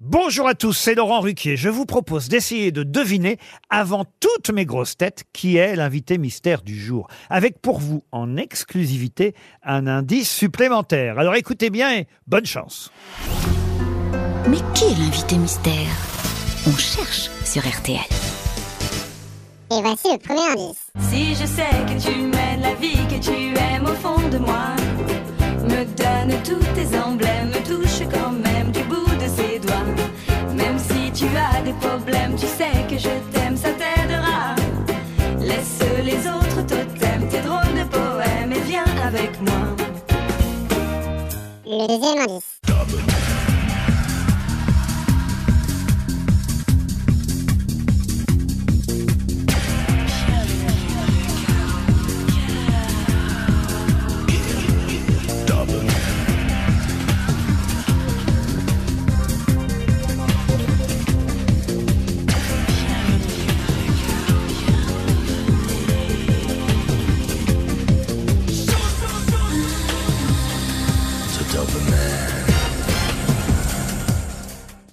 [0.00, 1.56] Bonjour à tous, c'est Laurent Ruquier.
[1.56, 3.36] Je vous propose d'essayer de deviner,
[3.68, 7.08] avant toutes mes grosses têtes, qui est l'invité mystère du jour.
[7.30, 9.34] Avec pour vous, en exclusivité,
[9.64, 11.18] un indice supplémentaire.
[11.18, 12.92] Alors écoutez bien et bonne chance.
[14.48, 15.74] Mais qui est l'invité mystère?
[16.68, 17.98] On cherche sur RTL.
[19.72, 20.92] Et voici le premier indice.
[21.10, 24.76] Si je sais que tu mènes la vie que tu aimes au fond de moi,
[25.64, 26.77] me donne tous
[32.38, 34.54] tu sais que je t'aime, ça t'aidera.
[35.40, 39.76] Laisse les autres totems, tes drôles de poèmes et viens avec moi.
[41.66, 42.57] Le deuxième.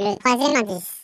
[0.00, 0.99] Le troisième indice.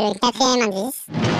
[0.00, 1.39] Birlikte sevmemiz.